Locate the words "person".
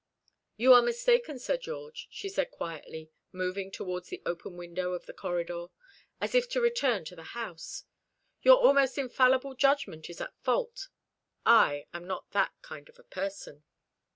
13.11-13.63